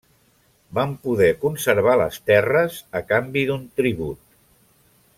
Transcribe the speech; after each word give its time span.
Van 0.77 0.95
poder 1.03 1.27
conservar 1.43 1.95
les 2.03 2.19
terres 2.31 2.81
a 3.01 3.05
canvi 3.13 3.47
d'un 3.51 3.69
tribut. 3.83 4.27